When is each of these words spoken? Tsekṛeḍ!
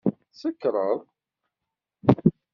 Tsekṛeḍ! 0.33 0.99